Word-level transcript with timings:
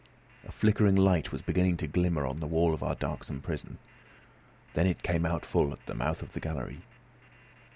A 0.47 0.51
flickering 0.51 0.95
light 0.95 1.31
was 1.31 1.43
beginning 1.43 1.77
to 1.77 1.85
glimmer 1.87 2.25
on 2.25 2.39
the 2.39 2.47
wall 2.47 2.73
of 2.73 2.81
our 2.81 2.95
darksome 2.95 3.39
prison; 3.39 3.77
then 4.73 4.87
it 4.87 5.03
came 5.03 5.27
out 5.27 5.45
full 5.45 5.71
at 5.73 5.85
the 5.85 5.93
mouth 5.93 6.23
of 6.23 6.33
the 6.33 6.39
gallery. 6.39 6.81